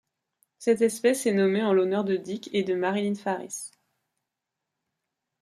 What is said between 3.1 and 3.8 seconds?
Faris.